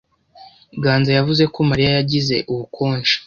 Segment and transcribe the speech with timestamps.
[0.83, 3.13] Ganza yavuze ko Mariya yagize ubukonje.